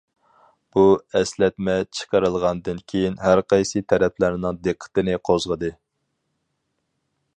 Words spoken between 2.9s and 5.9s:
كېيىن، ھەرقايسى تەرەپلەرنىڭ دىققىتىنى قوزغىدى.